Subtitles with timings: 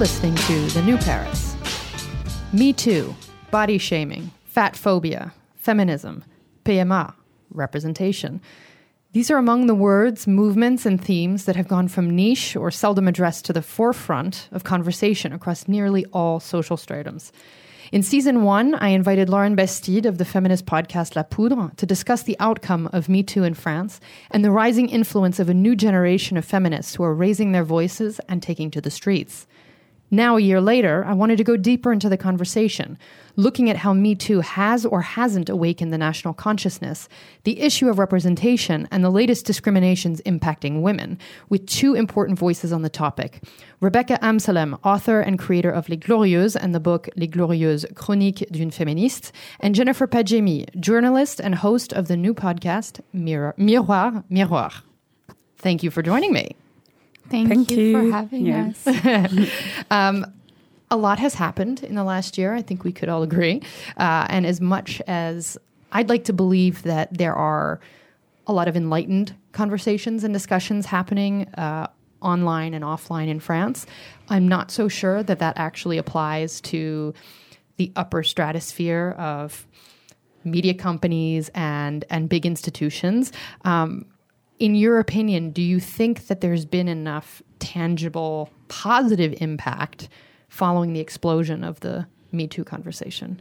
[0.00, 1.54] listening to The New Paris.
[2.54, 3.14] Me Too,
[3.50, 6.24] body shaming, fat phobia, feminism,
[6.64, 7.12] PMA,
[7.50, 8.40] representation.
[9.12, 13.08] These are among the words, movements, and themes that have gone from niche or seldom
[13.08, 17.30] addressed to the forefront of conversation across nearly all social stratums.
[17.92, 22.22] In season one, I invited Lauren Bastide of the feminist podcast La Poudre to discuss
[22.22, 26.38] the outcome of Me Too in France and the rising influence of a new generation
[26.38, 29.46] of feminists who are raising their voices and taking to the streets.
[30.12, 32.98] Now, a year later, I wanted to go deeper into the conversation,
[33.36, 37.08] looking at how Me Too has or hasn't awakened the national consciousness,
[37.44, 41.16] the issue of representation, and the latest discriminations impacting women,
[41.48, 43.42] with two important voices on the topic.
[43.80, 48.72] Rebecca Amsellem, author and creator of Les Glorieuses and the book Les Glorieuses Chroniques d'une
[48.72, 49.30] féministe,
[49.60, 53.54] and Jennifer Padjemi, journalist and host of the new podcast Miroir
[54.28, 54.82] Miroir.
[55.56, 56.56] Thank you for joining me.
[57.30, 57.92] Thank, Thank you, you.
[57.92, 58.72] for having Yeah.
[58.84, 59.48] us.
[59.90, 60.26] Um,
[60.90, 62.52] a lot has happened in the last year.
[62.52, 63.62] I think we could all agree.
[63.96, 65.56] Uh, and as much as
[65.92, 67.78] I'd like to believe that there are
[68.48, 71.86] a lot of enlightened conversations and discussions happening uh,
[72.20, 73.86] online and offline in France,
[74.28, 77.14] I'm not so sure that that actually applies to
[77.76, 79.66] the upper stratosphere of
[80.42, 83.32] media companies and and big institutions.
[83.64, 84.06] Um,
[84.60, 90.08] in your opinion, do you think that there's been enough tangible positive impact
[90.48, 93.40] following the explosion of the Me Too conversation?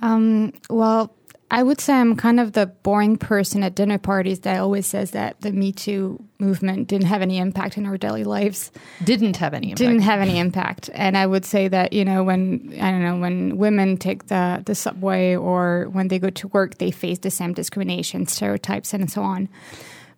[0.00, 1.14] Um, well,
[1.50, 5.10] I would say I'm kind of the boring person at dinner parties that always says
[5.10, 8.72] that the Me Too movement didn't have any impact in our daily lives.
[9.04, 9.78] Didn't have any impact.
[9.78, 10.88] Didn't have any impact.
[10.94, 14.62] And I would say that, you know, when, I don't know, when women take the,
[14.64, 19.10] the subway or when they go to work, they face the same discrimination, stereotypes, and
[19.10, 19.50] so on.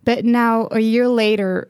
[0.05, 1.69] But now, a year later,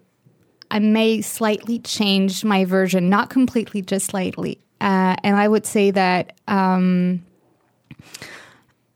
[0.69, 4.59] I may slightly change my version, not completely, just slightly.
[4.81, 7.23] Uh, and I would say that um,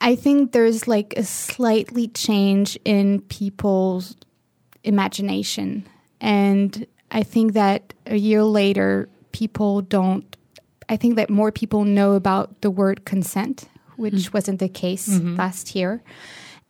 [0.02, 4.16] I think there's like a slightly change in people's
[4.84, 5.88] imagination.
[6.20, 10.36] And I think that a year later, people don't,
[10.90, 15.08] I think that more people know about the word consent, which wasn't the case
[15.38, 16.02] last year.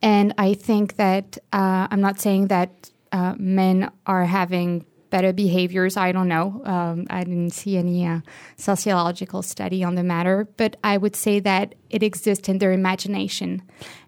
[0.02, 5.96] And I think that uh, I'm not saying that uh, men are having better behaviors.
[5.96, 6.62] I don't know.
[6.64, 8.20] Um, I didn't see any uh,
[8.56, 13.62] sociological study on the matter, but I would say that it exists in their imagination,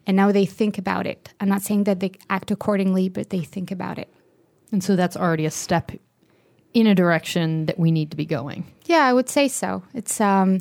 [0.07, 1.35] and now they think about it.
[1.41, 4.13] I'm not saying that they act accordingly, but they think about it.
[4.71, 5.93] And so that's already a step
[6.75, 8.65] in a direction that we need to be going.
[8.87, 9.83] Yeah, I would say so.
[9.95, 10.61] It's um,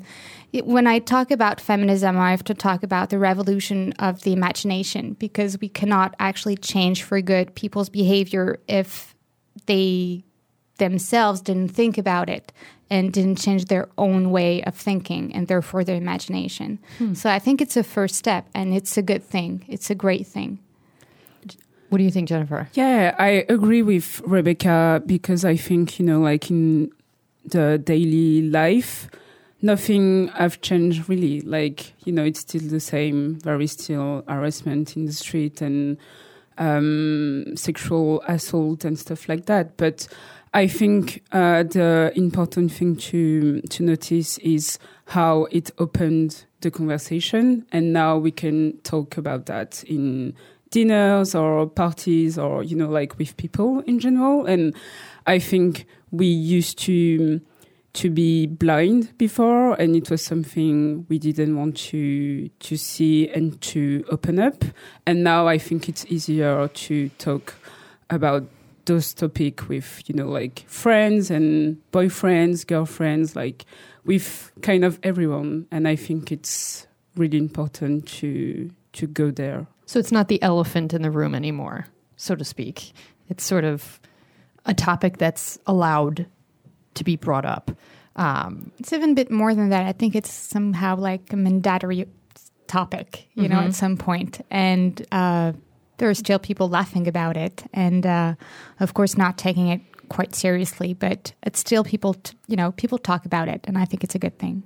[0.51, 4.33] it, when I talk about feminism, I have to talk about the revolution of the
[4.33, 9.15] imagination because we cannot actually change for good people's behavior if
[9.65, 10.23] they
[10.77, 12.51] themselves didn't think about it
[12.89, 16.79] and didn't change their own way of thinking and therefore their imagination.
[17.13, 19.63] So I think it's a first step and it's a good thing.
[19.69, 20.59] It's a great thing.
[21.91, 22.69] What do you think, Jennifer?
[22.71, 26.89] Yeah, I agree with Rebecca because I think, you know, like in
[27.43, 29.09] the daily life,
[29.61, 31.41] nothing have changed really.
[31.41, 35.97] Like, you know, it's still the same, very still harassment in the street and
[36.57, 39.75] um, sexual assault and stuff like that.
[39.75, 40.07] But
[40.53, 47.65] I think uh, the important thing to to notice is how it opened the conversation,
[47.73, 50.35] and now we can talk about that in
[50.71, 54.45] dinners or parties or you know like with people in general.
[54.45, 54.73] And
[55.27, 57.41] I think we used to
[57.93, 63.59] to be blind before and it was something we didn't want to to see and
[63.61, 64.63] to open up.
[65.05, 67.53] And now i think it's easier to talk
[68.09, 68.43] about
[68.85, 73.65] those topic with you know like friends and boyfriends girlfriends like
[74.05, 75.67] with kind of everyone.
[75.69, 76.87] And i think it's
[77.17, 81.85] really important to to go there So it's not the elephant in the room anymore,
[82.15, 82.93] so to speak.
[83.27, 83.99] It's sort of
[84.65, 86.27] a topic that's allowed
[86.93, 87.71] to be brought up.
[88.15, 89.85] Um, It's even a bit more than that.
[89.85, 92.07] I think it's somehow like a mandatory
[92.67, 94.39] topic, you know, at some point.
[94.49, 95.51] And uh,
[95.97, 97.61] there are still people laughing about it.
[97.73, 98.35] And uh,
[98.79, 102.97] of course, not taking it quite seriously, but it's still people, t- you know, people
[102.97, 103.59] talk about it.
[103.65, 104.63] And I think it's a good thing.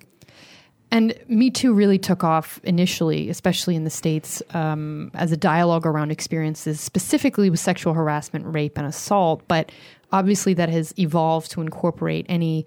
[0.95, 5.85] And Me Too really took off initially, especially in the States, um, as a dialogue
[5.85, 9.45] around experiences, specifically with sexual harassment, rape, and assault.
[9.49, 9.73] But
[10.13, 12.65] obviously, that has evolved to incorporate any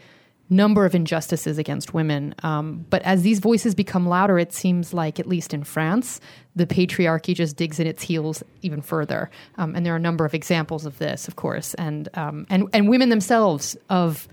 [0.50, 2.34] number of injustices against women.
[2.42, 6.20] Um, but as these voices become louder, it seems like, at least in France,
[6.54, 9.30] the patriarchy just digs in its heels even further.
[9.56, 11.72] Um, and there are a number of examples of this, of course.
[11.75, 14.28] And, um, and, and women themselves of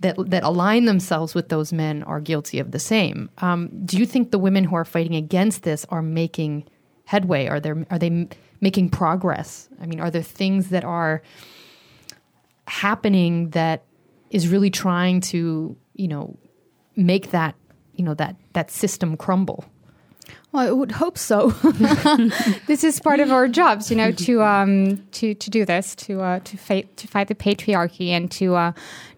[0.00, 3.30] that that align themselves with those men are guilty of the same.
[3.38, 6.64] Um, do you think the women who are fighting against this are making
[7.04, 7.46] headway?
[7.46, 8.28] Are there are they
[8.60, 9.68] making progress?
[9.80, 11.22] I mean, are there things that are
[12.66, 13.84] happening that
[14.30, 16.36] is really trying to you know
[16.96, 17.54] make that
[17.94, 19.64] you know that that system crumble?
[20.52, 21.50] Well, I would hope so.
[22.66, 26.20] this is part of our jobs, you know, to um, to to do this, to
[26.20, 28.72] uh, to fight to fight the patriarchy, and to uh,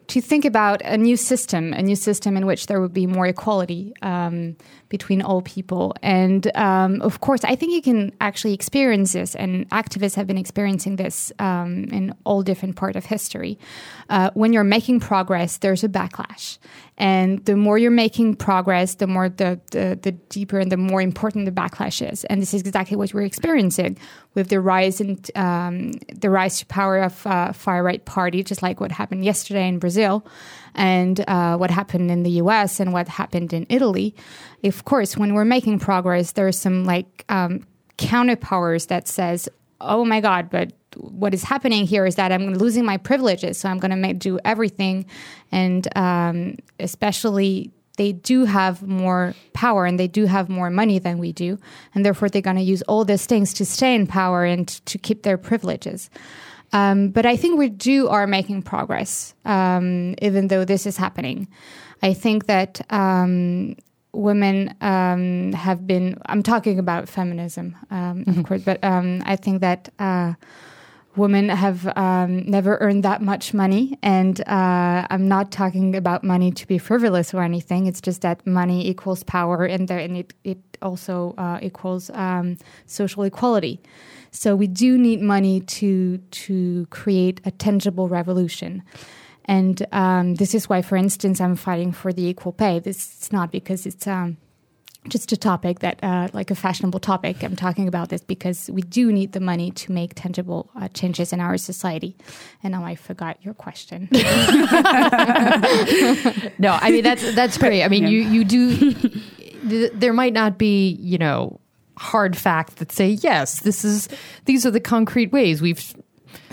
[0.09, 3.27] to think about a new system, a new system in which there would be more
[3.27, 4.57] equality um,
[4.89, 5.93] between all people.
[6.01, 10.37] And um, of course, I think you can actually experience this, and activists have been
[10.37, 13.59] experiencing this um, in all different part of history.
[14.09, 16.57] Uh, when you're making progress, there's a backlash,
[16.97, 21.01] and the more you're making progress, the more the, the, the deeper and the more
[21.01, 22.25] important the backlash is.
[22.25, 23.95] And this is exactly what we're experiencing
[24.39, 28.63] with the rise in um, the rise to power of uh, far right party, just
[28.63, 30.25] like what happened yesterday in Brazil,
[30.73, 32.79] and uh, what happened in the U.S.
[32.79, 34.15] and what happened in Italy.
[34.63, 37.65] Of course, when we're making progress, there's some like um,
[37.97, 39.49] counterpowers that says,
[39.79, 43.69] "Oh my God!" But what is happening here is that I'm losing my privileges, so
[43.69, 45.05] I'm going to do everything,
[45.51, 51.19] and um, especially they do have more power and they do have more money than
[51.19, 51.59] we do,
[51.93, 54.97] and therefore they're going to use all these things to stay in power and to
[54.97, 56.09] keep their privileges.
[56.71, 61.47] Um, but I think we do are making progress, um, even though this is happening.
[62.01, 63.75] I think that um,
[64.13, 66.15] women um, have been.
[66.25, 69.89] I'm talking about feminism, um, of course, but um, I think that.
[69.99, 70.33] Uh,
[71.19, 73.97] women have um, never earned that much money.
[74.01, 77.85] And uh, I'm not talking about money to be frivolous or anything.
[77.85, 82.57] It's just that money equals power, and, there, and it, it also uh, equals um,
[82.85, 83.79] social equality.
[84.31, 88.83] So we do need money to to create a tangible revolution.
[89.45, 92.79] And um, this is why, for instance, I'm fighting for the equal pay.
[92.79, 94.37] This is not because it's um,
[95.07, 97.41] just a topic that, uh, like a fashionable topic.
[97.43, 101.31] I'm talking about this because we do need the money to make tangible uh, changes
[101.31, 102.17] in our society.
[102.63, 104.09] And now I forgot your question.
[104.11, 104.19] no,
[106.81, 107.83] I mean that's that's great.
[107.83, 108.09] I mean, yeah.
[108.09, 108.93] you you do.
[109.69, 111.59] th- there might not be, you know,
[111.97, 113.61] hard facts that say yes.
[113.61, 114.09] This is
[114.45, 115.95] these are the concrete ways we've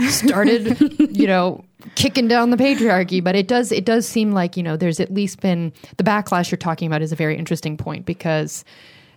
[0.08, 0.76] started,
[1.16, 1.64] you know,
[1.94, 3.22] kicking down the patriarchy.
[3.22, 6.50] But it does it does seem like you know there's at least been the backlash
[6.50, 8.64] you're talking about is a very interesting point because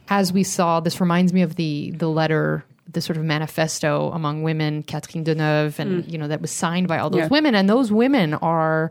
[0.10, 2.66] as we saw, this reminds me of the the letter.
[2.92, 6.12] The sort of manifesto among women, Catherine Deneuve, and mm.
[6.12, 7.28] you know that was signed by all those yeah.
[7.28, 8.90] women, and those women are,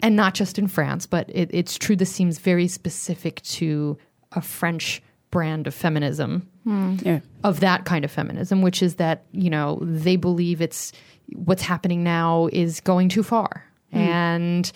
[0.00, 1.96] and not just in France, but it, it's true.
[1.96, 3.98] This seems very specific to
[4.30, 5.02] a French
[5.32, 7.04] brand of feminism, mm.
[7.04, 7.18] yeah.
[7.42, 10.92] of that kind of feminism, which is that, you know, they believe it's
[11.34, 13.64] what's happening now is going too far.
[13.92, 13.98] Mm.
[13.98, 14.72] And,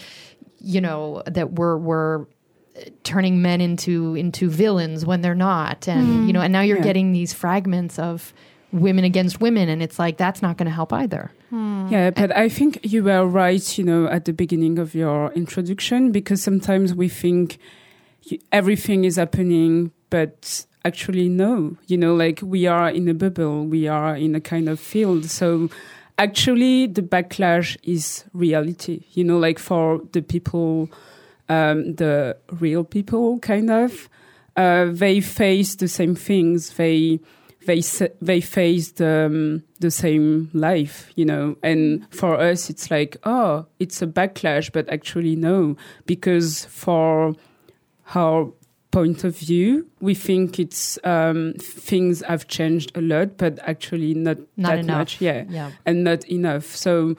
[0.59, 2.27] you know, that we're, we're,
[3.05, 6.27] turning men into into villains when they're not and mm.
[6.27, 6.83] you know and now you're yeah.
[6.83, 8.35] getting these fragments of
[8.71, 11.89] women against women and it's like that's not going to help either hmm.
[11.89, 16.13] yeah but i think you were right you know at the beginning of your introduction
[16.13, 17.57] because sometimes we think
[18.53, 21.77] everything is happening but actually no.
[21.87, 23.65] You know like we are in a bubble.
[23.65, 25.27] We are in a kind of field.
[25.27, 25.69] So
[26.19, 29.05] actually the backlash is reality.
[29.13, 30.89] You know like for the people
[31.49, 34.09] um, the real people kind of
[34.57, 36.77] uh, they face the same things.
[36.77, 37.21] They
[37.67, 37.83] they
[38.23, 41.57] they face the, um, the same life you know.
[41.63, 45.77] And for us it's like oh it's a backlash but actually no.
[46.07, 47.35] Because for
[48.05, 48.55] how
[48.97, 49.87] point of view.
[50.01, 54.99] We think it's um, things have changed a lot, but actually not, not that enough.
[54.99, 55.21] much.
[55.21, 55.45] Yeah.
[55.51, 56.65] yeah, and not enough.
[56.65, 57.15] So,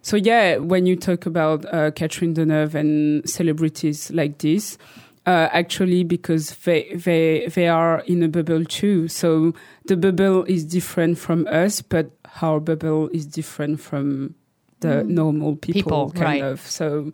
[0.00, 4.78] so yeah, when you talk about uh, Catherine Deneuve and celebrities like this,
[5.26, 9.08] uh, actually because they they they are in a bubble too.
[9.08, 9.54] So
[9.86, 14.36] the bubble is different from us, but our bubble is different from
[14.80, 15.08] the mm.
[15.08, 16.52] normal people, people kind right.
[16.52, 16.60] of.
[16.60, 17.12] So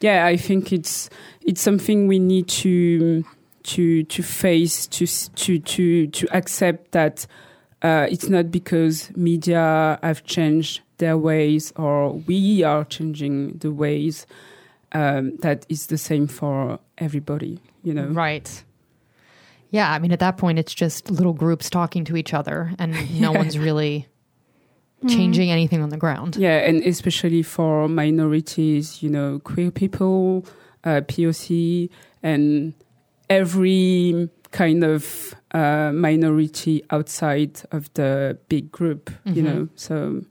[0.00, 1.10] yeah, I think it's
[1.42, 3.24] it's something we need to
[3.62, 7.26] to to face to to to to accept that
[7.82, 14.26] uh, it's not because media have changed their ways or we are changing the ways
[14.92, 17.60] um, it's the same for everybody.
[17.82, 18.64] You know, right?
[19.70, 23.20] Yeah, I mean, at that point, it's just little groups talking to each other, and
[23.20, 24.08] no one's really
[25.08, 25.52] changing mm.
[25.52, 26.36] anything on the ground.
[26.36, 30.46] Yeah, and especially for minorities, you know, queer people,
[30.84, 31.88] uh, POC,
[32.22, 32.74] and
[33.28, 39.34] every kind of uh, minority outside of the big group, mm-hmm.
[39.34, 39.68] you know.
[39.76, 40.22] So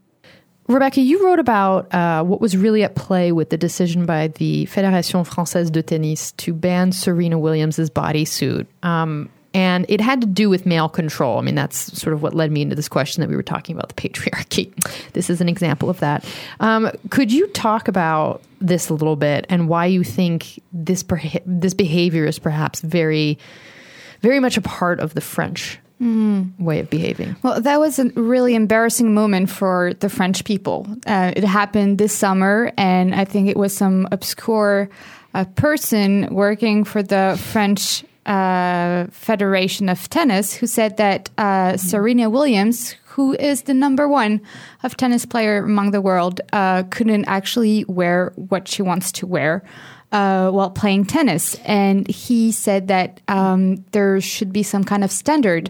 [0.67, 4.67] Rebecca, you wrote about uh, what was really at play with the decision by the
[4.67, 8.67] Fédération Française de Tennis to ban Serena Williams' bodysuit.
[8.83, 11.37] Um, and it had to do with male control.
[11.37, 13.75] I mean, that's sort of what led me into this question that we were talking
[13.75, 14.71] about the patriarchy.
[15.13, 16.23] This is an example of that.
[16.59, 21.03] Um, could you talk about this a little bit and why you think this
[21.45, 23.37] this behavior is perhaps very,
[24.21, 26.57] very much a part of the French Mm.
[26.57, 27.35] way of behaving.
[27.43, 30.87] Well, that was a really embarrassing moment for the French people.
[31.05, 34.89] Uh, it happened this summer, and I think it was some obscure
[35.33, 42.29] uh, person working for the French uh, Federation of Tennis who said that uh, Serena
[42.29, 44.41] Williams, who is the number one
[44.83, 49.63] of tennis player among the world, uh, couldn't actually wear what she wants to wear
[50.11, 51.55] uh, while playing tennis.
[51.65, 55.69] And he said that um, there should be some kind of standard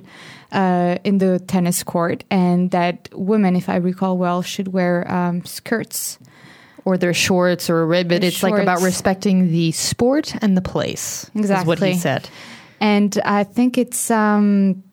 [0.52, 5.46] uh, in the tennis court, and that women, if I recall well, should wear um,
[5.46, 6.18] skirts.
[6.86, 8.24] Or their shorts or a ribbon.
[8.24, 8.54] It's shorts.
[8.54, 11.30] like about respecting the sport and the place.
[11.36, 11.68] Exactly.
[11.68, 12.30] what he said.
[12.80, 14.84] And I think it's um,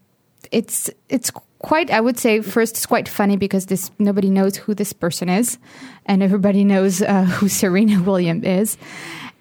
[0.51, 4.75] it's it's quite i would say first it's quite funny because this nobody knows who
[4.75, 5.59] this person is
[6.05, 8.79] and everybody knows uh, who serena williams is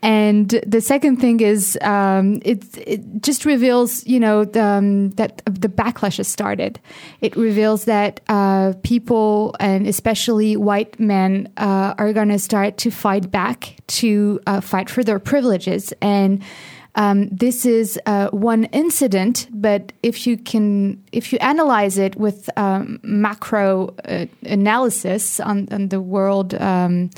[0.06, 5.42] and the second thing is, um, it, it just reveals, you know, the, um, that
[5.46, 6.80] the backlash has started.
[7.22, 12.92] It reveals that uh, people, and especially white men, uh, are going to start to
[12.92, 15.92] fight back, to uh, fight for their privileges.
[16.04, 16.44] And
[16.96, 22.50] um, this is uh, one incident, but if you can, if you analyze it with
[22.58, 27.10] um, macro uh, analysis on, on, the world, um,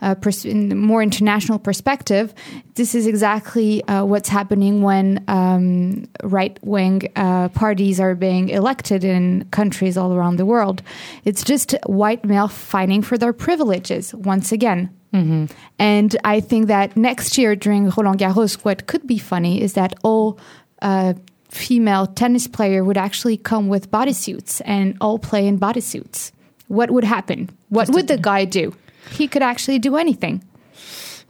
[0.00, 2.32] uh, pers- in more international perspective,
[2.76, 9.04] this is exactly uh, what's happening when um, right wing uh, parties are being elected
[9.04, 10.82] in countries all around the world.
[11.24, 14.96] It's just white male fighting for their privileges once again.
[15.16, 15.44] Mm-hmm.
[15.78, 19.94] And I think that next year during Roland Garros, what could be funny is that
[20.02, 20.38] all
[20.82, 21.14] uh,
[21.48, 26.32] female tennis player would actually come with bodysuits and all play in bodysuits.
[26.68, 27.48] What would happen?
[27.70, 28.74] What Just would the guy do?
[29.10, 30.42] He could actually do anything.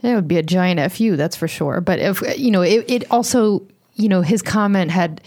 [0.03, 1.81] It would be a giant fu, that's for sure.
[1.81, 5.23] But if you know, it, it also, you know, his comment had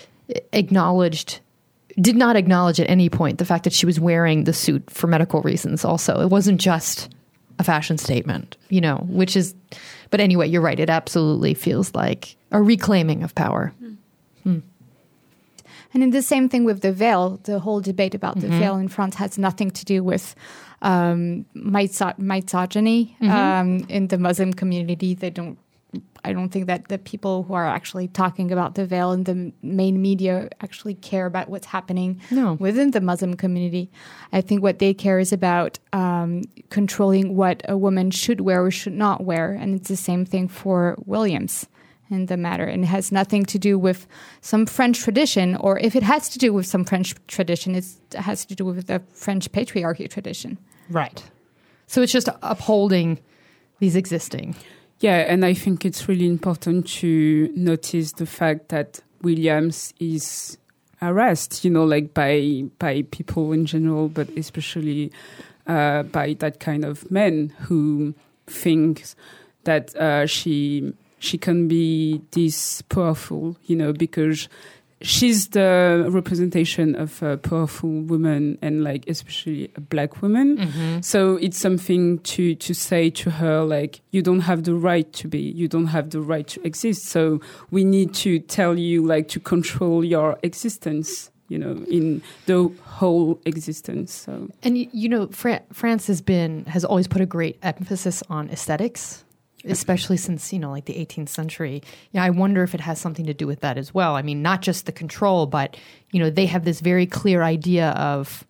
[0.54, 1.40] acknowledged
[2.00, 5.08] did not acknowledge at any point the fact that she was wearing the suit for
[5.08, 7.10] medical reasons also it wasn't just
[7.60, 9.54] a fashion statement, you know, which is,
[10.10, 10.80] but anyway, you're right.
[10.80, 13.74] It absolutely feels like a reclaiming of power.
[13.82, 13.98] Mm.
[15.94, 18.52] And in the same thing with the veil, the whole debate about mm-hmm.
[18.52, 20.36] the veil in France has nothing to do with
[20.82, 23.30] um, misogyny mm-hmm.
[23.30, 25.16] um, in the Muslim community.
[25.16, 25.58] They don't
[26.24, 29.52] I don't think that the people who are actually talking about the veil in the
[29.62, 32.54] main media actually care about what's happening no.
[32.54, 33.90] within the Muslim community.
[34.32, 38.72] I think what they care is about um, controlling what a woman should wear or
[38.72, 39.54] should not wear.
[39.54, 41.68] And it's the same thing for Williams
[42.12, 42.66] in the matter.
[42.66, 44.06] And it has nothing to do with
[44.42, 48.46] some French tradition, or if it has to do with some French tradition, it has
[48.46, 50.58] to do with the French patriarchy tradition.
[50.90, 51.24] Right.
[51.88, 53.20] So it's just upholding
[53.80, 54.56] these existing.
[55.00, 60.58] Yeah, and I think it's really important to notice the fact that Williams is
[60.98, 65.12] harassed, you know, like by by people in general, but especially
[65.68, 68.14] uh, by that kind of men who
[68.48, 69.06] think
[69.64, 74.50] that uh, she she can be this powerful, you know, because
[75.02, 80.58] she's the representation of a powerful woman and like especially a black woman.
[80.58, 81.02] Mm-hmm.
[81.02, 85.28] so it's something to to say to her like you don't have the right to
[85.28, 85.40] be.
[85.40, 87.06] You don't have the right to exist.
[87.06, 87.40] So
[87.72, 93.40] we need to tell you like to control your existence you know in the whole
[93.46, 94.14] existence.
[94.14, 98.24] So and you, you know Fra- france has been has always put a great emphasis
[98.30, 99.24] on aesthetics
[99.66, 103.26] especially since you know like the 18th century yeah i wonder if it has something
[103.26, 105.76] to do with that as well i mean not just the control but
[106.12, 108.46] you know they have this very clear idea of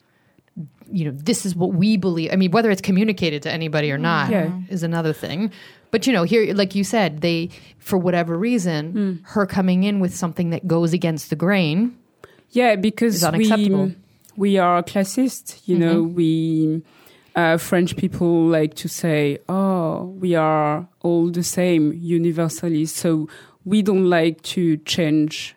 [0.91, 3.97] you know this is what we believe i mean whether it's communicated to anybody or
[3.97, 4.51] not yeah.
[4.69, 5.51] is another thing
[5.91, 7.49] but you know here like you said they
[7.79, 9.27] for whatever reason mm.
[9.29, 11.97] her coming in with something that goes against the grain
[12.51, 13.95] yeah because we
[14.35, 15.85] we are classist you mm-hmm.
[15.85, 16.81] know we
[17.39, 23.29] uh, French people like to say, "Oh, we are all the same universally." So
[23.63, 25.55] we don't like to change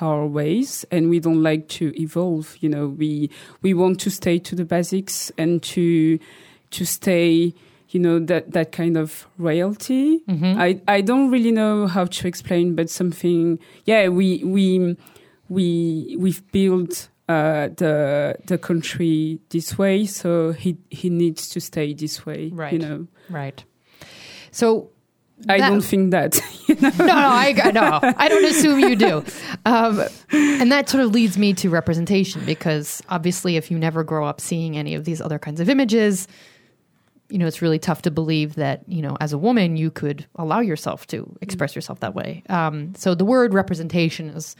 [0.00, 2.56] our ways, and we don't like to evolve.
[2.60, 3.30] You know, we
[3.62, 6.18] we want to stay to the basics and to
[6.70, 7.54] to stay.
[7.88, 10.20] You know that that kind of royalty.
[10.28, 10.60] Mm-hmm.
[10.60, 13.58] I I don't really know how to explain, but something.
[13.84, 14.96] Yeah, we we
[15.48, 21.94] we we've built uh, the the country this way, so he he needs to stay
[21.94, 22.50] this way.
[22.52, 22.72] Right.
[22.72, 23.64] You know, Right.
[24.50, 24.90] So
[25.48, 26.40] I That- don't think that.
[26.68, 29.24] no, no, I no, I don't assume you do.
[29.64, 34.26] Um, and that sort of leads me to representation because obviously, if you never grow
[34.26, 36.28] up seeing any of these other kinds of images,
[37.28, 40.26] you know it's really tough to believe that you know as a woman you could
[40.36, 42.42] allow yourself to express yourself that way.
[42.48, 44.54] Um, so the word representation is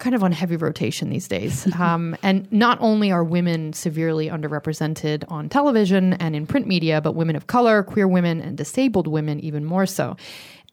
[0.00, 1.66] kind of on heavy rotation these days.
[1.80, 7.12] Um, and not only are women severely underrepresented on television and in print media, but
[7.12, 10.16] women of color, queer women, and disabled women even more so.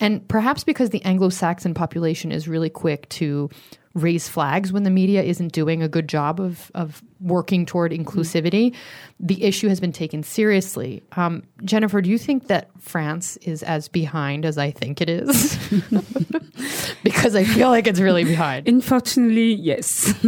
[0.02, 3.50] And perhaps because the Anglo Saxon population is really quick to
[3.98, 8.76] raise flags when the media isn't doing a good job of, of working toward inclusivity,
[9.20, 11.02] the issue has been taken seriously.
[11.14, 15.58] Um, Jennifer, do you think that France is as behind as I think it is?
[17.04, 18.68] because I feel like it's really behind.
[18.68, 20.14] Unfortunately, yes.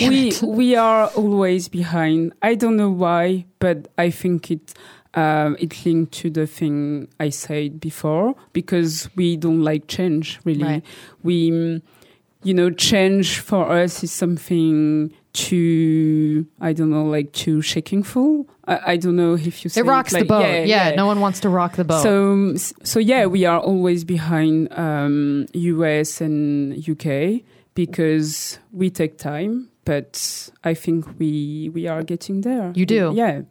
[0.00, 0.42] We it.
[0.42, 2.32] we are always behind.
[2.42, 4.74] I don't know why, but I think it
[5.14, 10.40] um, it linked to the thing I said before because we don't like change.
[10.44, 10.84] Really, Right.
[11.22, 11.80] we
[12.44, 18.48] you know change for us is something too I don't know like too shakingful.
[18.66, 20.42] I, I don't know if you say It rocks like, the boat.
[20.42, 22.02] Yeah, Yeah, no one wants to rock the boat.
[22.02, 27.42] so, so yeah, we are always behind um, US and UK
[27.74, 32.72] because we take time, but I think we we are getting there.
[32.74, 33.12] You do?
[33.14, 33.42] yeah.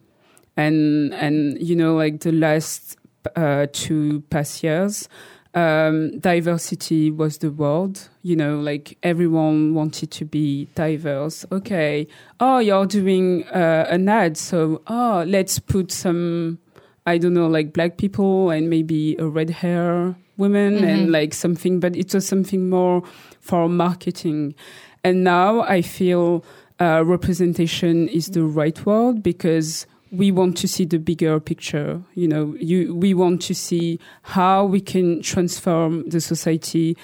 [0.56, 2.98] And and you know, like the last
[3.36, 5.10] uh, two past years,
[5.54, 8.00] um, diversity was the word.
[8.22, 11.46] You know, like everyone wanted to be diverse.
[11.52, 12.08] Okay,
[12.40, 16.60] oh, you're doing uh, an ad, so oh, let's put some
[17.06, 20.84] I don't know, like black people and maybe a red hair woman Mhm.
[20.88, 23.04] and like something, but it was something more
[23.42, 24.56] for marketing.
[25.04, 26.46] And now I feel
[26.80, 32.02] uh, representation is the right word because we want to see the bigger picture.
[32.14, 36.96] You know, you, we want to see how we can transform the society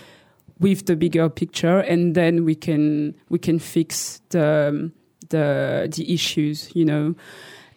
[0.59, 4.91] with the bigger picture, and then we can we can fix the
[5.29, 6.69] the the issues.
[6.75, 7.15] You know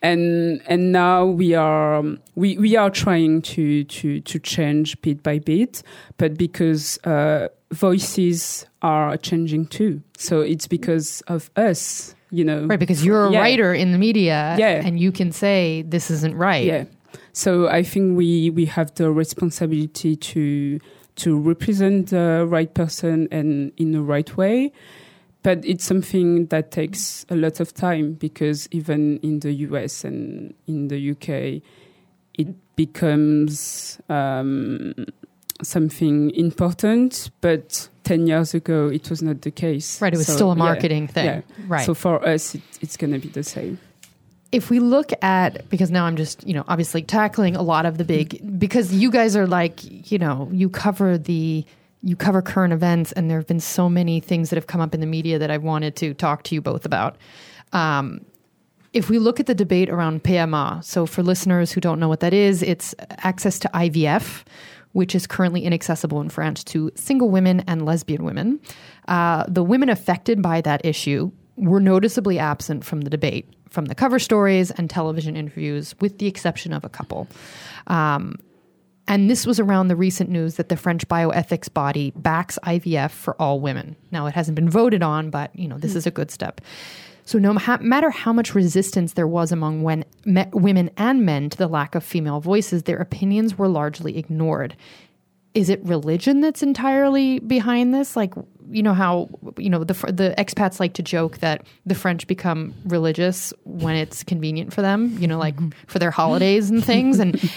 [0.03, 2.03] and and now we are
[2.35, 5.83] we we are trying to to to change bit by bit
[6.19, 12.81] but because uh, voices are changing too so it's because of us you know right,
[12.81, 13.41] because you're a Yeah.
[13.41, 14.83] writer in the media Yeah.
[14.87, 16.65] and you can say this isn't right.
[16.67, 16.85] yeah
[17.33, 20.79] so i think we we have the responsibility to
[21.23, 24.73] to represent the right person and in the right way
[25.43, 30.55] but it's something that takes a lot of time because even in the US and
[30.69, 31.61] in the UK,
[32.39, 34.95] it becomes um,
[35.63, 37.31] something important.
[37.41, 40.01] But 10 years ago, it was not the case.
[40.03, 41.25] Right, it was So, still a yeah, marketing thing.
[41.27, 41.41] yeah.
[41.67, 41.87] Right.
[41.87, 43.79] So for us, it, it's going to be the same.
[44.53, 47.97] if we look at because now I'm just you know obviously tackling a lot of
[47.97, 49.81] the big because you guys are like
[50.13, 51.65] you know you cover the
[52.03, 54.93] you cover current events and there have been so many things that have come up
[54.95, 57.17] in the media that I wanted to talk to you both about.
[57.73, 58.27] Um,
[58.93, 62.21] if we look at the debate around PMA, so for listeners who don't know what
[62.21, 62.95] that is, it's
[63.25, 64.45] access to IVF,
[64.93, 68.61] which is currently inaccessible in France to single women and lesbian women.
[69.09, 73.95] Uh, the women affected by that issue were noticeably absent from the debate, from the
[73.95, 77.27] cover stories and television interviews, with the exception of a couple.
[77.87, 78.37] Um,
[79.09, 83.35] and this was around the recent news that the French bioethics body backs IVF for
[83.41, 83.97] all women.
[84.11, 86.61] Now, it hasn't been voted on, but you know this is a good step.
[87.33, 91.49] So, no ma- matter how much resistance there was among when, me, women and men
[91.49, 94.77] to the lack of female voices, their opinions were largely ignored.
[95.55, 98.17] Is it religion that's entirely behind this?
[98.17, 98.35] Like,
[98.71, 102.75] you know how you know the the expats like to joke that the French become
[102.85, 105.17] religious when it's convenient for them.
[105.19, 105.71] You know, like mm-hmm.
[105.87, 107.51] for their holidays and things, and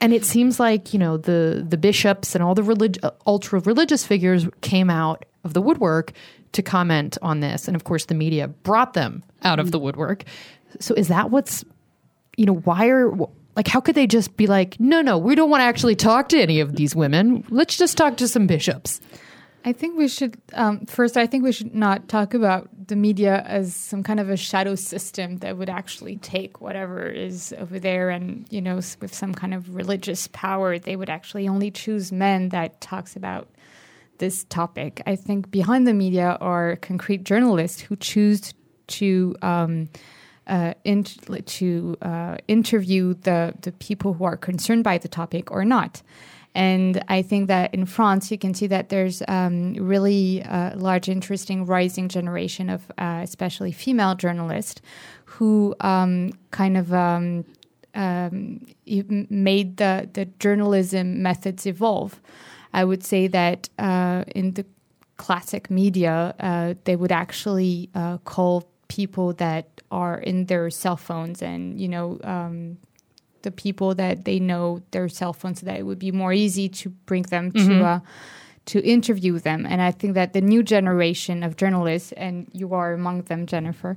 [0.00, 4.02] and it seems like you know the the bishops and all the relig- ultra religious
[4.02, 6.14] figures came out of the woodwork
[6.52, 7.66] to comment on this.
[7.68, 10.24] And of course the media brought them out of the woodwork.
[10.78, 11.64] So is that what's
[12.36, 13.12] you know why are
[13.56, 16.28] like how could they just be like no no we don't want to actually talk
[16.30, 17.44] to any of these women.
[17.50, 19.00] Let's just talk to some bishops.
[19.64, 21.16] I think we should um, first.
[21.16, 24.74] I think we should not talk about the media as some kind of a shadow
[24.74, 29.52] system that would actually take whatever is over there, and you know, with some kind
[29.52, 33.48] of religious power, they would actually only choose men that talks about
[34.20, 35.02] this topic.
[35.06, 38.54] I think behind the media are concrete journalists who choose
[38.86, 39.88] to um,
[40.46, 40.74] uh,
[41.46, 46.02] to uh, interview the the people who are concerned by the topic or not.
[46.54, 51.08] And I think that in France, you can see that there's um, really a large,
[51.08, 54.82] interesting rising generation of uh, especially female journalists
[55.24, 57.44] who um, kind of um,
[57.94, 58.66] um,
[59.30, 62.20] made the, the journalism methods evolve.
[62.72, 64.64] I would say that uh, in the
[65.16, 71.42] classic media, uh, they would actually uh, call people that are in their cell phones
[71.42, 72.78] and, you know, um,
[73.42, 76.68] the people that they know their cell phones so that it would be more easy
[76.68, 77.78] to bring them mm-hmm.
[77.78, 78.00] to uh,
[78.66, 79.66] to interview them.
[79.66, 83.96] And I think that the new generation of journalists, and you are among them, Jennifer,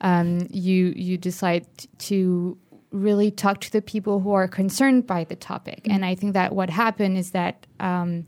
[0.00, 1.66] um, you you decide
[1.98, 2.58] to
[2.92, 5.82] really talk to the people who are concerned by the topic.
[5.82, 5.92] Mm-hmm.
[5.92, 8.26] And I think that what happened is that um,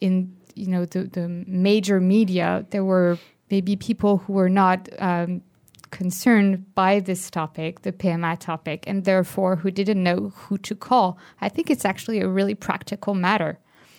[0.00, 3.18] in you know the, the major media, there were
[3.50, 5.42] maybe people who were not um,
[5.90, 11.18] concerned by this topic, the PMA topic, and therefore who didn't know who to call.
[11.40, 13.58] I think it's actually a really practical matter.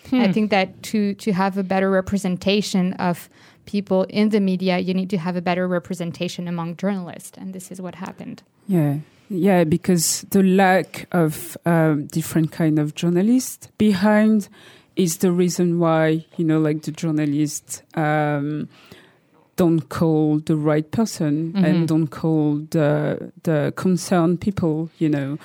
[0.10, 0.22] Hmm.
[0.22, 3.30] I think that to to have a better representation of
[3.66, 7.72] people in the media, you need to have a better representation among journalists, and this
[7.72, 8.44] is what happened.
[8.68, 8.98] Yeah,
[9.34, 14.48] yeah, because the lack of um, different kind of journalists behind
[14.96, 18.70] is the reason why you know, like the journalists um,
[19.56, 21.66] don't call the right person mm-hmm.
[21.66, 24.92] and don't call the the concerned people.
[25.00, 25.38] You know.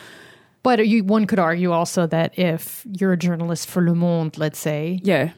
[0.62, 4.58] But you, one could argue also that if you're a journalist for Le Monde, let's
[4.58, 5.32] say, yeah,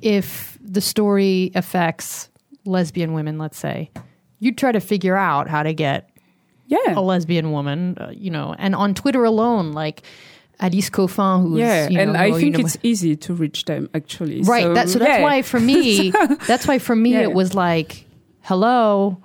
[0.00, 2.30] if the story affects
[2.64, 3.92] lesbian women, let's say,
[4.40, 6.11] you'd try to figure out how to get
[6.72, 6.98] yeah.
[6.98, 10.02] a lesbian woman, uh, you know, and on Twitter alone, like
[10.60, 13.64] Alice Coffin, who's yeah, you know, and I think you know, it's easy to reach
[13.64, 14.42] them actually.
[14.42, 14.62] Right.
[14.62, 15.22] So, that, so that's yeah.
[15.22, 16.10] why for me,
[16.46, 17.22] that's why for me Yeah.
[17.22, 18.06] it was like,
[18.42, 19.18] hello.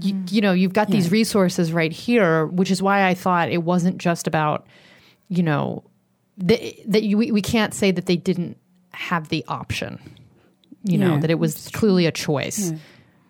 [0.00, 0.30] You, Mm.
[0.32, 3.98] you know, you've got these resources right here, which is why I thought it wasn't
[3.98, 4.66] just about,
[5.28, 5.82] you know,
[6.38, 8.56] that that you, we, we can't say that they didn't
[8.92, 9.98] have the option,
[10.84, 12.72] you know, that it was clearly a choice.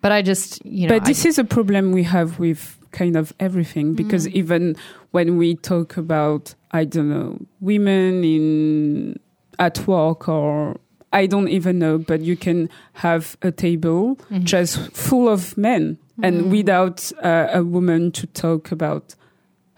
[0.01, 3.15] But I just, you know, but this I, is a problem we have with kind
[3.15, 4.33] of everything because Mm.
[4.33, 4.75] even
[5.11, 9.19] when we talk about I don't know women in
[9.59, 10.77] at work or
[11.13, 14.45] I don't even know, but you can have a table Mm-hmm.
[14.45, 19.15] just full of men and without uh, a woman to talk about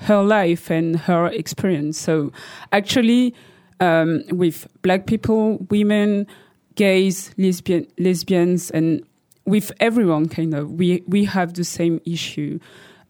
[0.07, 1.97] her life and her experience.
[1.97, 2.31] So
[2.71, 3.33] actually,
[3.79, 6.27] um, with black people, women,
[6.75, 9.03] gays, lesbian, lesbians, and
[9.45, 12.59] with everyone, kind of, we we have the same issue.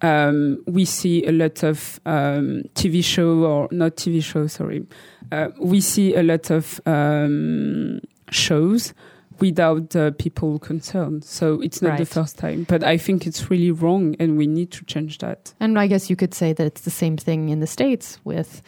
[0.03, 4.85] Um, we see a lot of um, TV show or not TV show, sorry.
[5.31, 8.93] Uh, we see a lot of um, shows
[9.39, 11.23] without the people concerned.
[11.23, 14.71] So it's not the first time, but I think it's really wrong, and we need
[14.71, 15.53] to change that.
[15.59, 18.61] And I guess you could say that it's the same thing in the States with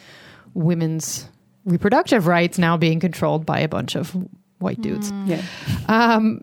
[0.54, 1.28] women's
[1.64, 4.16] reproductive rights now being controlled by a bunch of
[4.58, 5.12] white dudes.
[5.26, 5.42] Yeah.
[5.88, 6.42] Um,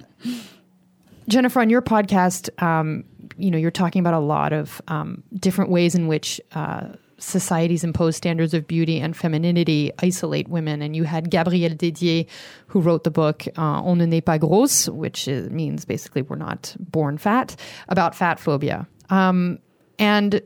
[1.28, 3.06] Jennifer, on your podcast, um,
[3.38, 7.84] you know, you're talking about a lot of um, different ways in which uh, societies
[7.84, 10.82] impose standards of beauty and femininity isolate women.
[10.82, 12.28] And you had Gabrielle Deydier,
[12.68, 16.36] who wrote the book uh, On ne naît pas grosse, which is, means basically we're
[16.36, 17.56] not born fat,
[17.88, 18.88] about fat phobia.
[19.10, 19.60] Um,
[20.00, 20.42] and,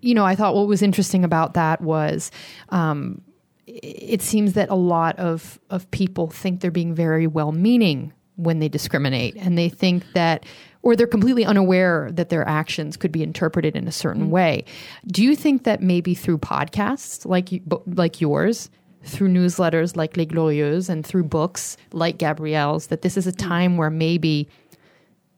[0.00, 2.30] you know, I thought what was interesting about that was
[2.70, 3.22] um,
[3.66, 8.58] it seems that a lot of, of people think they're being very well meaning when
[8.58, 10.44] they discriminate and they think that
[10.86, 14.30] or they're completely unaware that their actions could be interpreted in a certain mm-hmm.
[14.30, 14.64] way.
[15.08, 18.70] Do you think that maybe through podcasts like you, like yours
[19.02, 23.48] through newsletters like les glorieuses and through books like gabrielle's that this is a mm.
[23.48, 24.48] time where maybe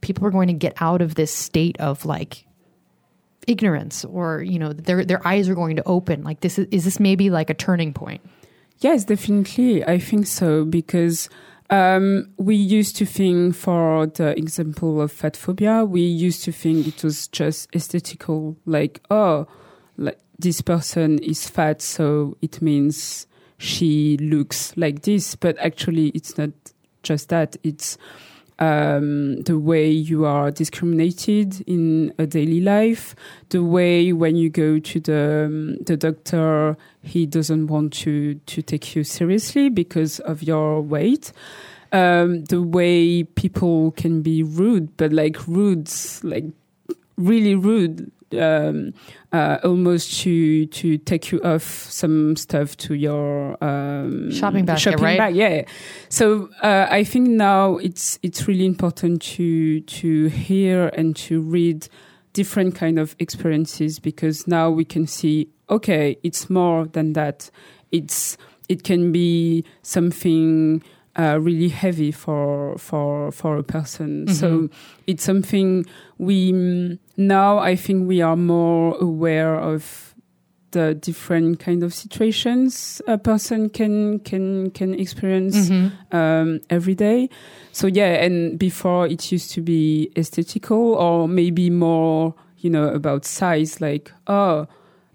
[0.03, 2.45] people are going to get out of this state of like
[3.47, 6.25] ignorance or you know their their eyes are going to open?
[6.25, 8.21] Like this is, is this maybe like a turning point?
[8.81, 9.83] Yes, definitely.
[9.83, 11.31] I think so because
[11.71, 16.87] um, we used to think, for the example of fat phobia, we used to think
[16.87, 19.47] it was just aesthetical, like oh,
[19.97, 23.27] like this person is fat, so it means
[23.59, 25.35] she looks like this.
[25.35, 26.51] But actually, it's not
[27.03, 27.57] just that.
[27.63, 27.99] It's
[28.59, 33.15] um, the way you are discriminated in a daily life,
[33.51, 38.63] the way when you go to the um, the doctor, he doesn't want to to
[38.63, 41.33] take you seriously because of your weight.
[41.91, 45.91] Um, the way people can be rude, but like rude,
[46.23, 46.45] like
[47.17, 48.93] really rude, um,
[49.33, 55.05] uh, almost to to take you off some stuff to your um, Shopping basket, shopping
[55.05, 55.19] right?
[55.19, 55.37] bag.
[55.37, 55.65] Yeah.
[56.09, 61.89] So uh, I think now it's it's really important to to hear and to read
[62.33, 67.51] different kind of experiences because now we can see okay, it's more than that.
[67.93, 68.37] It's
[68.69, 70.83] it can be something
[71.19, 74.27] uh, really heavy for for for a person.
[74.27, 74.35] Mhm.
[74.35, 74.69] So
[75.07, 75.85] it's something
[76.19, 80.15] we mm, now I think we are more aware of
[80.71, 85.91] the different kind of situations a person can can can experience Mhm.
[86.13, 87.29] um, every day.
[87.73, 93.25] So yeah, and before it used to be aesthetical or maybe more, you know, about
[93.25, 93.81] size.
[93.81, 94.67] Like, oh,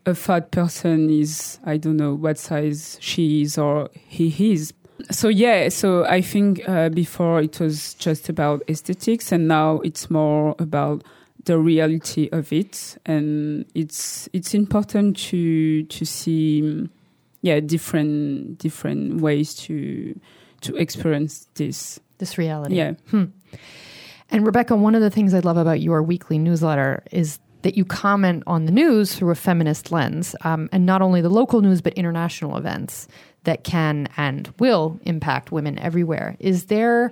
[0.06, 4.74] a fat person is I don't know what size she is or he is.
[5.12, 10.10] So yeah, so I think uh, before it was just about aesthetics, and now it's
[10.10, 11.04] more about
[11.46, 16.89] the reality of it, and it's it's important to to see,
[17.42, 20.20] yeah, different different ways to
[20.62, 22.00] to experience this.
[22.20, 22.76] This reality.
[22.76, 22.94] Yeah.
[24.32, 27.86] And Rebecca, one of the things I love about your weekly newsletter is that you
[27.86, 31.82] comment on the news through a feminist lens, um, and not only the local news,
[31.82, 33.08] but international events
[33.43, 36.36] that can and will impact women everywhere.
[36.39, 37.12] Is there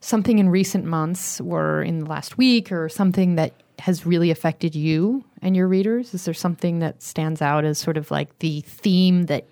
[0.00, 4.74] something in recent months or in the last week or something that has really affected
[4.74, 6.14] you and your readers?
[6.14, 9.46] Is there something that stands out as sort of like the theme that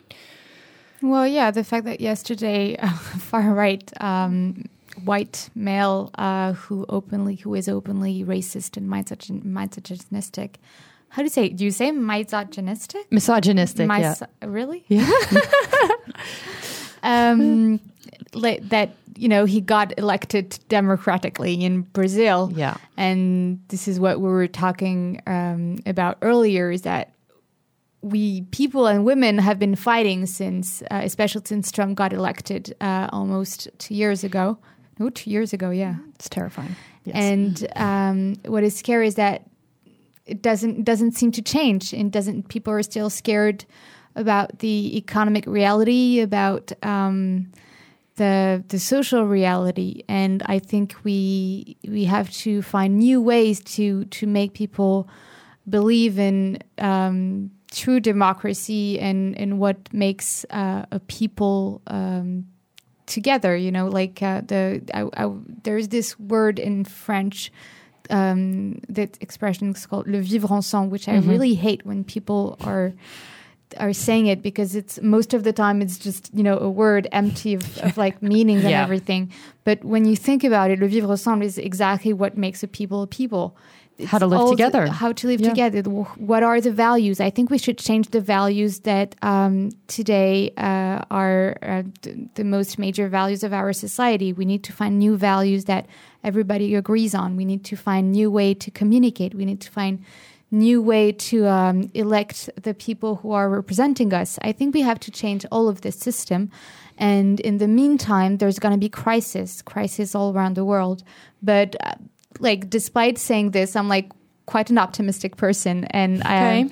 [1.03, 4.65] Well, yeah, the fact that yesterday, uh, far right um,
[5.05, 10.59] white male uh, who openly, who is openly racist and misogyn- misogynistic.
[11.09, 11.49] How do you say?
[11.49, 13.11] Do you say misogynistic?
[13.11, 13.89] misogynistic?
[13.89, 14.15] yeah.
[14.43, 14.85] Really?
[14.89, 15.11] Yeah.
[17.03, 17.81] um,
[18.33, 22.77] that you know he got elected democratically in Brazil, yeah.
[22.97, 27.13] and this is what we were talking um, about earlier: is that
[28.03, 33.09] we people and women have been fighting since, uh, especially since Trump got elected uh,
[33.13, 34.59] almost two years ago.
[34.99, 35.97] No, two years ago, yeah.
[36.15, 36.75] It's terrifying.
[37.05, 37.17] Yes.
[37.17, 39.43] And um, what is scary is that
[40.27, 41.93] it doesn't doesn't seem to change.
[41.93, 43.65] And doesn't people are still scared
[44.15, 47.53] about the economic reality, about um,
[48.17, 50.03] the the social reality.
[50.09, 55.09] And I think we we have to find new ways to to make people
[55.69, 61.83] believe in um, true democracy and and what makes uh, a people.
[61.87, 62.47] Um,
[63.07, 67.53] together you know like uh, the I, I, there's this word in french
[68.11, 71.29] um, that expression is called le vivre ensemble which i Mhm.
[71.29, 72.93] really hate when people are
[73.79, 77.09] are saying it because it's most of the time it's just you know a word
[77.11, 79.29] empty of, of like meanings and everything.
[79.65, 83.03] But when you think about it le vivre ensemble is exactly what makes a people
[83.03, 83.57] a people
[84.05, 84.87] How to live together.
[84.89, 85.49] how to live Yeah.
[85.49, 85.83] together.
[86.31, 87.21] What are the values?
[87.21, 92.45] I think we should change the values that um, today uh, are uh, th- the
[92.45, 94.33] most major values of our society.
[94.33, 95.87] We need to find new values that
[96.23, 97.37] everybody agrees on.
[97.37, 99.35] We need to find new way to communicate.
[99.35, 100.05] We need to find
[100.51, 104.39] new way to um, elect the people who are representing us.
[104.43, 106.51] I think we have to change all of this system.
[106.99, 111.03] And in the meantime there's going to be crisis crisis all around the world.
[111.43, 111.95] But uh,
[112.41, 114.11] like despite saying this i'm like
[114.47, 116.61] quite an optimistic person and Okay.
[116.61, 116.71] I,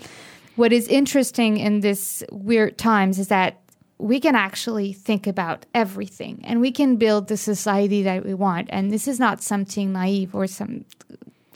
[0.56, 3.60] what is interesting in this weird times is that
[3.98, 8.68] we can actually think about everything and we can build the society that we want
[8.70, 10.84] and this is not something naive or some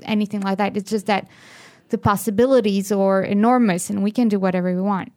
[0.04, 1.28] anything like that it's just that
[1.90, 5.12] the possibilities are enormous and we can do whatever we want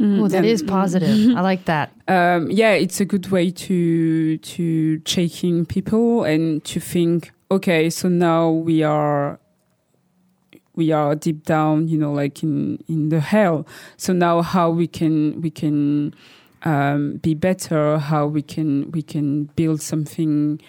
[0.00, 1.36] Oh, that And- is positive.
[1.36, 1.92] I like that.
[2.08, 7.90] um, yeah, it's a good way to to check in people and to think, okay,
[7.90, 9.38] so now we are
[10.74, 13.66] we are deep down, you know, like in in the hell.
[13.96, 16.14] So now how we can we can
[16.64, 20.60] um, be better, how we can we can build something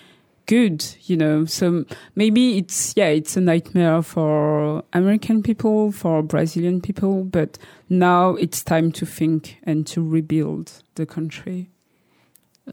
[0.46, 1.46] good, you know.
[1.46, 7.58] So maybe it's yeah, it's a nightmare for American people, for Brazilian people, but
[7.90, 11.70] now it's time to think and to rebuild the country,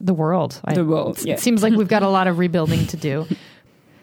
[0.01, 0.61] The world.
[0.65, 1.19] I- the world.
[1.19, 1.37] It Yeah.
[1.37, 3.27] seems like we've got a lot of rebuilding to do.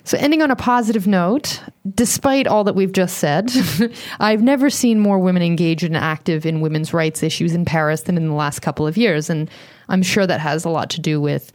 [0.08, 1.62] So, ending on a positive note,
[1.94, 3.52] despite all that we've just said,
[4.22, 8.16] I've never seen more women engaged and active in women's rights issues in Paris than
[8.16, 9.30] in the last couple of years.
[9.30, 9.50] And
[9.90, 11.52] I'm sure that has a lot to do with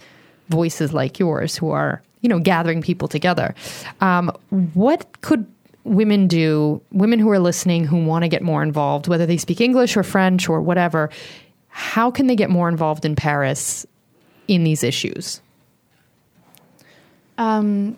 [0.50, 3.54] voices like yours who are, you know, gathering people together.
[4.02, 4.30] Um,
[4.74, 5.46] what could
[5.84, 9.62] women do, women who are listening who want to get more involved, whether they speak
[9.62, 11.08] English or French or whatever,
[11.68, 13.86] how can they get more involved in Paris
[14.46, 15.40] in these issues?
[17.38, 17.96] Um,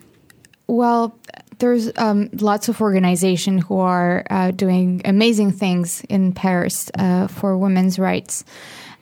[0.67, 1.19] well,
[1.59, 7.57] there's um, lots of organizations who are uh, doing amazing things in Paris uh, for
[7.57, 8.45] women's rights.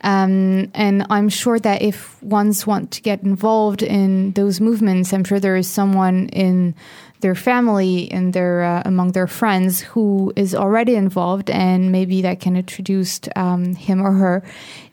[0.03, 5.25] Um, and I'm sure that if ones want to get involved in those movements, I'm
[5.25, 6.75] sure there is someone in
[7.21, 12.41] their family in their uh, among their friends who is already involved, and maybe that
[12.41, 14.43] can introduce um, him or her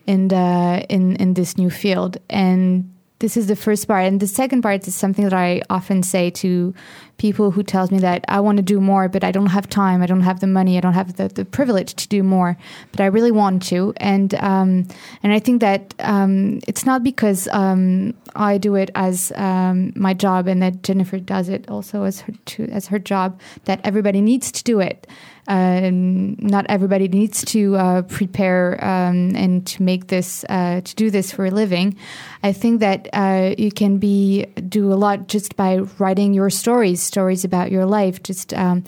[0.05, 2.17] in the, in in this new field.
[2.29, 6.03] And this is the first part, and the second part is something that I often
[6.03, 6.73] say to
[7.17, 10.01] people who tells me that I want to do more, but I don't have time,
[10.01, 12.57] I don't have the money, I don't have the, the privilege to do more,
[12.91, 13.93] but I really want to.
[13.97, 14.87] And um,
[15.21, 20.13] and I think that um, it's not because um, I do it as um, my
[20.13, 24.21] job and that Jennifer does it also as her to, as her job that everybody
[24.21, 25.05] needs to do it.
[25.49, 31.09] Uh, not everybody needs to uh, prepare um, and to make this uh, to do
[31.09, 31.97] this for a living.
[32.43, 37.01] I think that uh, you can be do a lot just by writing your stories,
[37.01, 38.21] stories about your life.
[38.21, 38.83] Just um,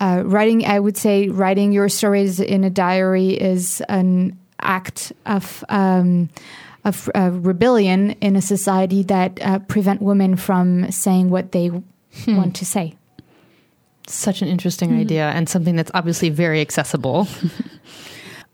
[0.00, 5.64] uh, writing, I would say, writing your stories in a diary is an act of.
[5.68, 6.30] Um,
[6.84, 12.36] of uh, rebellion in a society that prevent women from saying what they hmm.
[12.36, 12.97] want to say.
[14.08, 15.00] Such an interesting mm-hmm.
[15.00, 17.28] idea and something that's obviously very accessible.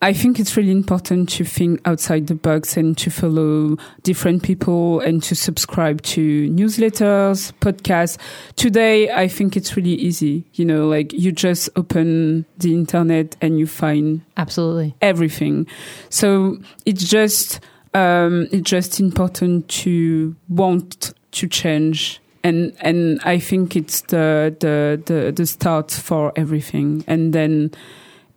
[0.05, 5.01] I think it's really important to think outside the box and to follow different people
[5.01, 8.19] and to subscribe to newsletters, podcasts.
[8.57, 10.45] Today, I think it's really easy.
[10.53, 15.67] You know, like you just open the internet and you find absolutely everything.
[16.11, 17.61] So it's just,
[17.95, 25.03] um, it's just important to want to change and and I think it's the the
[25.05, 27.73] the, the start for everything, and then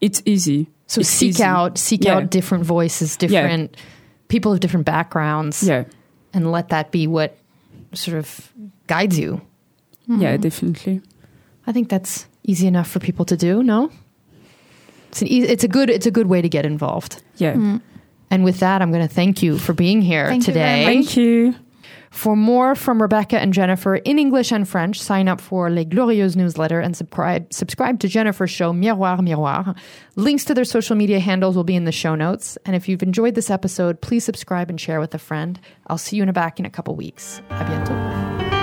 [0.00, 0.68] it's easy.
[0.86, 1.44] So it's seek easy.
[1.44, 2.16] out seek yeah.
[2.16, 3.82] out different voices, different yeah.
[4.28, 5.84] people of different backgrounds, yeah,
[6.32, 7.36] and let that be what
[7.92, 8.52] sort of
[8.86, 9.42] guides you.
[10.08, 10.22] Mm-hmm.
[10.22, 11.02] Yeah, definitely.
[11.66, 13.62] I think that's easy enough for people to do.
[13.62, 13.90] No,
[15.10, 17.22] it's an e- it's a good it's a good way to get involved.
[17.36, 17.52] Yeah.
[17.52, 17.76] Mm-hmm.
[18.30, 20.80] And with that, I'm going to thank you for being here thank today.
[20.80, 21.54] You thank you.
[22.10, 26.36] For more from Rebecca and Jennifer in English and French, sign up for Les Glorieuses
[26.36, 29.76] newsletter and subscribe, subscribe to Jennifer's show, Miroir Miroir.
[30.16, 32.58] Links to their social media handles will be in the show notes.
[32.64, 35.60] And if you've enjoyed this episode, please subscribe and share with a friend.
[35.86, 37.40] I'll see you in a back in a couple weeks.
[37.50, 38.57] À bientôt.